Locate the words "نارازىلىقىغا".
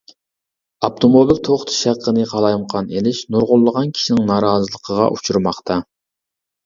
4.33-5.07